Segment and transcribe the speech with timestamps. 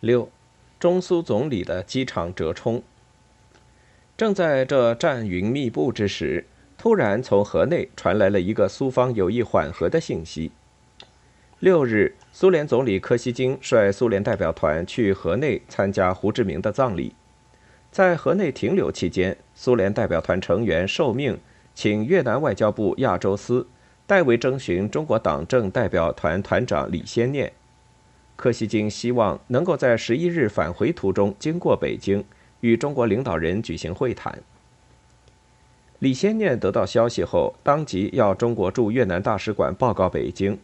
[0.00, 0.30] 六，
[0.78, 2.82] 中苏总理的机场折冲。
[4.16, 10.52] 正在这战云密布之时，突然从河内传来了一个苏方有意缓和的信息。
[11.58, 17.16] 六日，苏联总理柯西金率苏联代表团去河内参加胡志明的葬礼。
[17.90, 21.36] 在河内停留期间，苏联代表团成员受命
[21.74, 23.66] 请越南外交部亚洲司
[24.06, 27.52] 代为征询中国党政代表团团长李先念。
[28.38, 32.22] 柯西金希望能够在十一日返回途中经过北京，
[32.60, 34.40] 与中国领导人举行会谈。
[35.98, 40.56] 李先念得到消息后，当即要中国驻越南大使馆报告北京。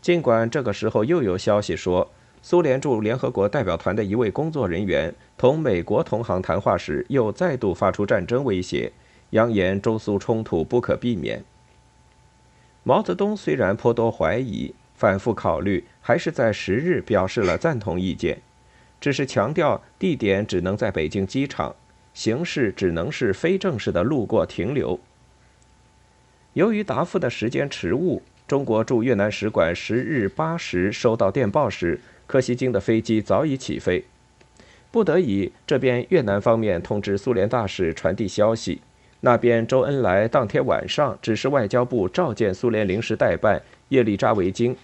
[0.00, 2.10] 尽管这个时候又有消息说，
[2.42, 8.92] 苏联驻联合国代表团的一位工作人员同美国同行谈话时，又再度发出战争威胁，
[9.30, 11.44] 扬言中苏冲突不可避免。
[12.82, 14.74] 毛泽东虽然颇多怀疑。
[15.00, 18.42] 反复考虑，还是在十日表示了赞同意见，
[19.00, 21.74] 只是强调地点只能在北京机场，
[22.12, 25.00] 形式只能是非正式的路过停留。
[26.52, 34.04] 由于答复的时间迟误，中国驻越南使馆十日八时收到电报时，柯西金的飞机早已起飞。
[34.90, 38.82] 不得已，这边越南方面通知苏联大使传递消息，
[39.20, 44.76] 那边周恩来当天晚上指示外交部召见苏联临时代办叶利扎维金。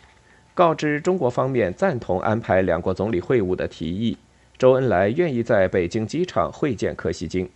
[0.53, 4.17] 告知中国方面赞同安排两国总理会晤的提议，
[4.57, 7.51] 周恩来愿意在北京机场会见柯西金。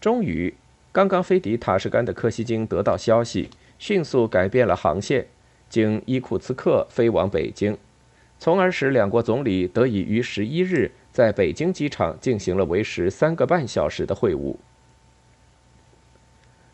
[0.00, 0.54] 终于，
[0.92, 5.26] 刚刚飞抵塔什干的柯西金得到消息，迅速改变了航线，
[5.68, 7.76] 经伊库茨克飞往北京，
[8.38, 14.56] 从而使两国总理得以于十一日在北京机场进行了为时三个半小时的会晤。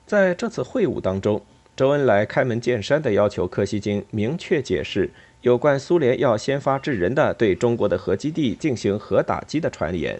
[0.07, 1.43] 在这次会晤当中。
[1.75, 5.11] 周恩来开门见山地要求柯西金明确解释
[5.43, 10.19] 有关苏联要先发制人的对中国的核基地进行核打击的传言。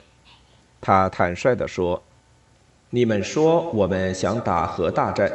[0.83, 2.03] 他坦率地说
[2.91, 5.33] ：“你们说我们想打核大战，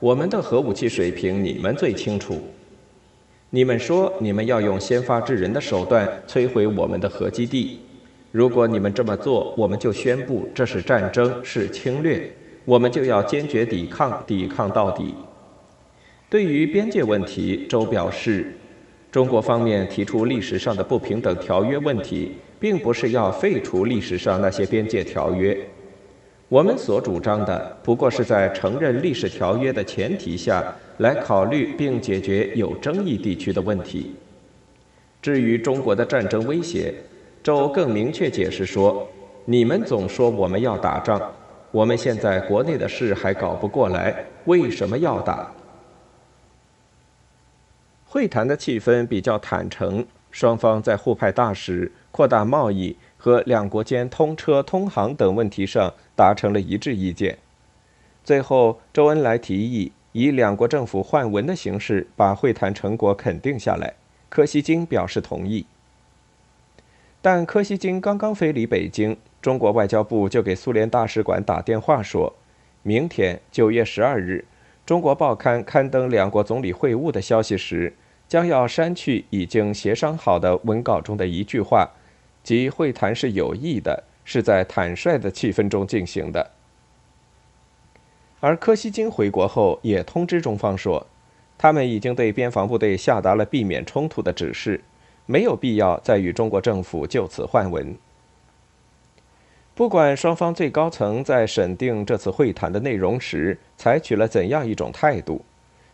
[0.00, 2.42] 我们的核武器水平你们最清楚。
[3.50, 7.78] 你们说你们要用先发制人的手段摧毁我们的核基地，
[8.32, 12.28] 如果你们这么做，我们就宣布这是战争，是侵略，
[12.64, 15.14] 我们就要坚决抵抗，抵抗到底。”
[16.30, 18.56] 对于边界问题，周表示，
[19.10, 25.58] 中国方面提出历史上的不平等条约问题，并不是要废除历史上那些边界条约。
[26.48, 34.12] 我们所主张的，不过是在承认历史条约的前提下来考虑并解决有争议地区的问题。
[35.20, 36.94] 至于中国的战争威胁，
[37.42, 39.08] 周更明确解释说：
[39.44, 41.20] 你们总说我们要打仗，
[41.72, 45.52] 我们现在国内的事还搞不过来，为什么要打？
[48.06, 57.38] 会谈的气氛比较坦诚，双方在互派大使、扩大贸易和两国间通车通航等问题上达成了一致意见。
[58.22, 63.94] 最后，周恩来提议以两国政府换文的形式把会谈成果肯定下来，
[64.28, 65.64] 柯西金表示同意。
[67.22, 72.32] 但柯西金刚刚飞离北京，中国外交部就给苏联大使馆打电话说，
[72.82, 74.46] 明天九月十二日，
[74.86, 77.92] 中国报刊刊登两国总理会晤的消息时。
[78.28, 81.90] 将要删去已经协商好的文稿中的一句话，
[82.42, 86.50] 即会谈是有益的，是在坦率的气氛中进行的。
[88.40, 91.06] 而柯西金回国后也通知中方说，
[91.58, 94.80] 他们已经对边防部队下达了避免冲突的指示，
[95.26, 97.94] 没有必要再与中国政府就此换文。
[99.74, 105.42] 不管双方最高层在审定这次会谈的内容时采取了怎样一种态度。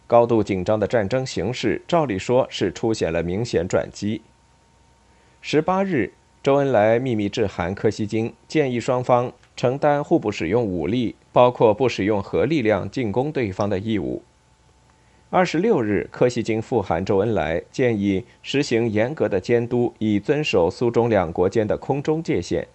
[0.08, 4.22] 高度紧张的战争形势，照理说是出现了明显转机。
[5.40, 6.12] 十八日，
[6.42, 14.22] 周恩来秘密致函柯西金，建议双方承担互不使用武力，包括不使用核力量进攻对方的义务。
[15.30, 22.66] 二十六日，柯西金复函周恩来，建议实行严格的监督，以遵守苏中两国间的空中界限，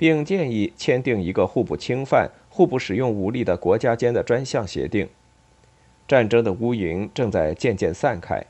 [0.00, 5.06] 并建议签订一个互不侵犯、互不使用武力的国家间的专项协定。
[6.08, 8.42] 战争的乌云正在渐渐散开，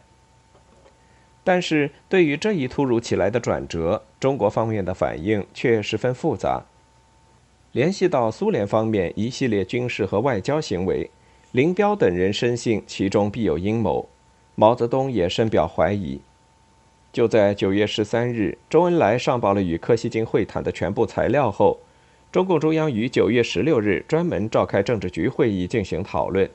[1.42, 6.62] 但是对于这一突如其来的转折，中国方面的反应却十分复杂。
[7.72, 11.10] 联系到苏联方面一系列军事和外交行为，
[11.50, 14.08] 林彪等人深信其中必有阴谋，
[14.54, 16.20] 毛泽东也深表怀疑。
[17.12, 21.80] 就在九月十三日，周恩来上报了与柯西金会谈的全部材料后，
[22.30, 26.48] 中共中央于九月十六日专门召开政治局会议进行讨论。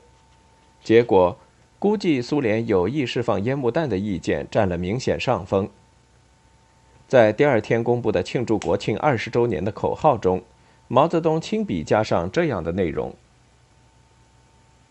[0.82, 1.36] 结果，
[1.78, 5.68] 估计苏联有意释放烟幕弹的意见占了明显上风。
[7.06, 10.42] 在第二天公布的庆祝国庆二十周年的口号中，
[10.88, 13.14] 毛泽东亲笔加上这样的内容：“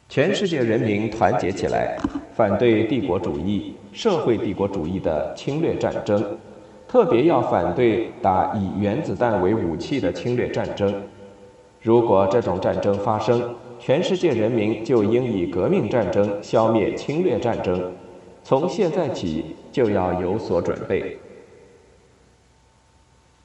[0.07, 1.97] 全世界人民团结起来，
[2.33, 6.23] 反对帝国主义、社会帝国主义的侵略战争，
[6.87, 11.03] 特别要反对打以原子弹为武器的侵略战争。
[11.81, 17.91] 如果这种战争发生，全世界人民就应以革命战争消灭侵略战争。
[18.43, 21.17] 从现在起就要有所准备。”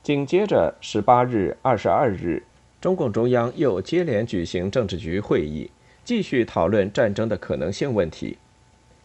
[0.02, 2.42] 紧接着，十八日、二十二日，
[2.80, 5.70] 中共中央又接连举行政治局会议，
[6.10, 8.36] 继续讨论战争的可能性问题。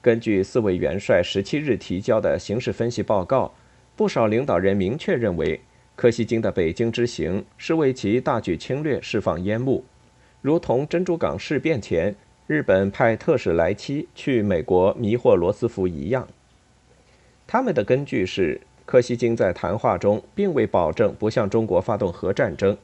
[0.01, 3.53] 根据四位元帅十七日提交的形势分析报告，
[3.95, 5.61] 不少领导人明确认为，
[5.95, 9.85] 柯西金的北京之行是为其大举侵略释放烟幕，
[10.41, 12.15] 如同珍珠港事变前
[12.47, 16.27] 日本派特使来七去美国迷惑罗斯福一样。
[17.45, 18.59] 他们的根据是。
[18.87, 22.75] 柯西金在谈话中并未保证不向中国发动核战争。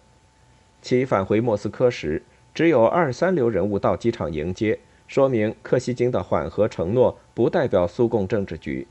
[0.79, 2.21] 其返回莫斯科时，
[2.53, 8.87] 只有二三流人物到机场迎接，说明克希金的缓和承诺不代表苏共政治局。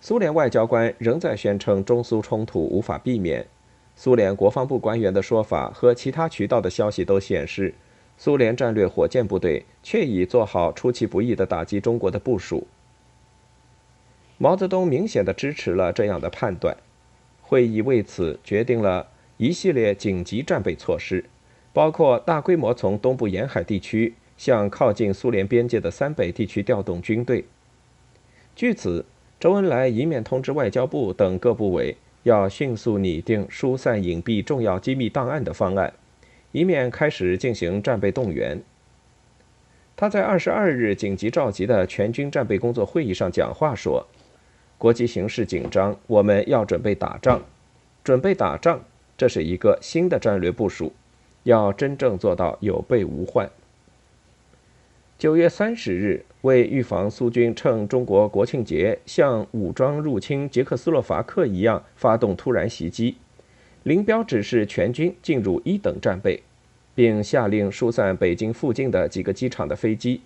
[0.00, 3.46] 苏联外交官仍在宣称中苏冲突无法避免。
[3.94, 7.74] 苏联国防部官员的说法和其他渠道的消息都显示，
[8.16, 12.66] 苏联战略火箭部队确已做好出其不意的打击中国的部署。
[14.38, 16.74] 毛泽东明显的支持了这样的判断，
[17.42, 21.26] 会议为此决定了一系列紧急战备措施，
[21.72, 27.44] 包括大规模从东部沿海地区向靠近苏联边界的三北地区调动军队。
[28.56, 29.04] 据此，
[29.38, 35.92] 周恩来一面通知外交部等各部委要迅速拟定疏散隐蔽重要机密档案的方案，
[36.52, 38.60] 一面开始进行战备动员。
[39.96, 44.06] 他在二十二日紧急召集的全军战备工作会议上讲话说。
[44.78, 47.42] 国际形势紧张，我们要准备打仗。
[48.02, 48.82] 准备打仗，
[49.18, 50.90] 这是一个新的战略部署，
[51.44, 53.50] 要真正做到有备无患。
[55.18, 63.16] 九月三十日，为预防苏军趁中国国庆节像武装入侵捷克斯洛伐克一样发动突然袭击，
[63.82, 66.42] 林彪指示全军进入一等战备，
[66.94, 70.22] 并下令疏散北京附近的几个机场的飞机，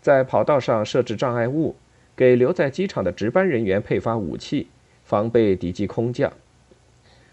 [0.00, 1.76] 在跑道上设置障碍物。
[2.14, 4.66] 给留在机场的值班人员配发武器，
[5.02, 6.30] 防备敌机空降。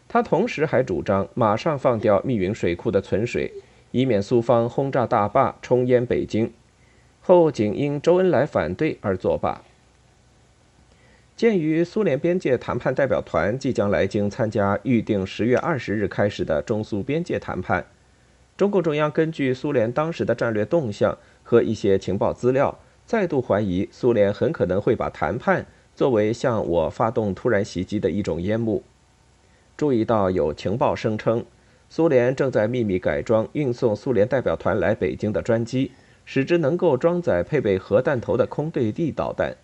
[0.10, 3.54] 他同时还主张马上放掉密云水库的存水，
[3.92, 6.52] 以免苏方轰炸大坝冲淹北京。
[7.22, 9.62] 后仅因周恩来反对而作罢。
[11.38, 17.86] 鉴于苏联边界谈判代表团即将来京参加预定十月二十日开始的中苏边界谈判，
[18.58, 22.78] 中共中央根据苏联当时的战略动向和一些情报资料。
[23.06, 25.66] 再度怀疑苏联很可能会把谈判
[25.96, 28.84] 作为向我发动突然袭击的一种烟幕。
[29.80, 31.46] 注意到有情报声称，
[31.88, 35.94] 苏联正在秘密改装运送苏联代表团来北京的专机，
[36.26, 39.56] 使之能够装载配备核弹头的空对地导弹。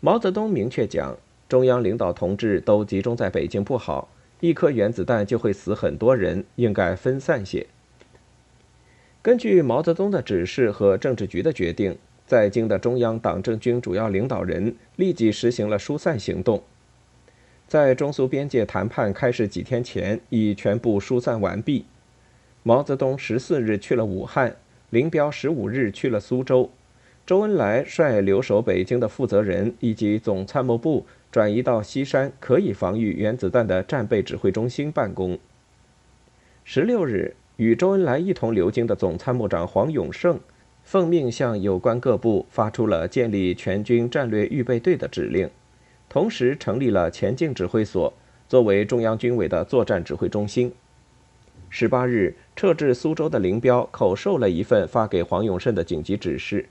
[0.00, 1.14] 毛泽东明确讲，
[1.46, 4.08] 中央领导同志都集中在北京不好，
[4.40, 7.66] 一颗原子弹就会死很多人，应该分散些。
[9.20, 16.62] 根据毛泽东的指示和政治局的决定，在京的中央党政军主要领导人立即实行了疏散行动，
[17.74, 21.84] 在中苏边界谈判开始几天前已全部疏散完毕。
[22.62, 24.54] 毛泽东十四日去了武汉，
[24.90, 26.70] 林彪十五日去了苏州，
[27.26, 35.36] 周恩来率留守北京的负责人以及总参谋部转移到西山可以防御原子弹的战备指挥中心办公。
[36.62, 37.34] 十六日。
[37.56, 40.38] 与周恩来一同留京的总参谋长黄永胜，
[40.84, 45.50] 奉命向有关各部发出了建立全军战略预备队的指令，
[46.08, 48.12] 同时成立了前进指挥所，
[48.48, 50.72] 作为中央军委的作战指挥中心。
[51.70, 56.68] 十八日，撤至苏州的林彪口授了一份发给黄永胜的紧急指示，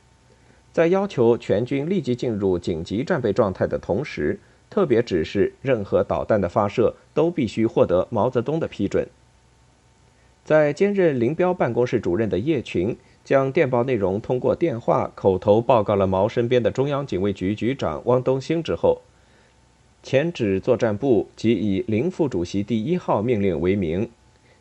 [0.72, 9.08] 在要求全军立即进入紧急战备状态的同时，特别指示任何导弹的发射都必须获得毛泽东的批准。
[10.46, 19.02] 在兼任林彪办公室主任的叶群将电报内容通过电话口头报告了毛身边的中央警卫局局长汪东兴之后，
[20.04, 24.10] 前指作战部即以林副主席第一号命令为名，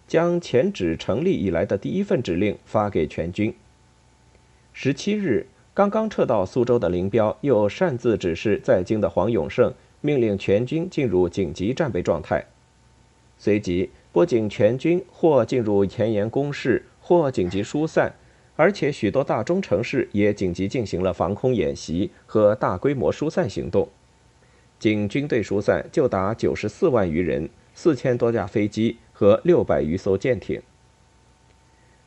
[0.06, 3.52] 将前指成立以来的第一份指令发给全军。
[4.72, 12.46] 十七日，刚刚撤到苏州的林彪又擅自指示在京的黄永胜，命令全军进入紧急战备状态，
[13.36, 13.90] 随即。
[14.12, 18.14] 不仅全军或进入前沿攻势，或紧急疏散，
[18.56, 23.88] 而且许多大中城市也紧急进行了防空演习和大规模疏散行动。
[24.82, 30.60] 仅军队疏散就达九十四万余人，四千多架飞机和六百余艘舰艇。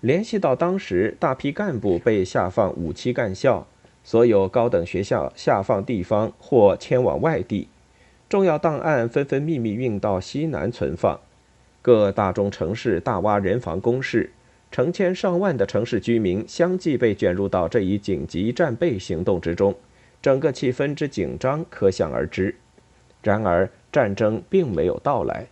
[0.01, 3.65] 联系到当时大批干部被下放五期干校，
[4.03, 7.69] 所有高等学校下放地方或迁往外地，
[8.27, 11.17] 重要档案纷纷秘密运到西南存放，
[11.81, 14.33] 各大中城市大挖人防工事，
[14.69, 19.73] 成千上万的城市居民相继被卷入到这一紧急战备行动之中，
[20.21, 22.53] 整个气氛之紧张可想而知。
[23.25, 25.47] 然而，战争并没有到来。